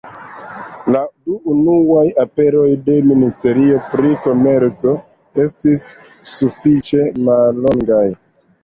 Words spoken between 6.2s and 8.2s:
sufiĉe mallongaj.